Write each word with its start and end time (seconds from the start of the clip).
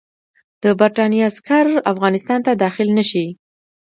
د 0.63 0.65
برټانیې 0.79 1.21
عسکر 1.29 1.65
افغانستان 1.91 2.39
ته 2.45 2.51
داخل 2.63 2.87
نه 2.97 3.03
شي. 3.09 3.25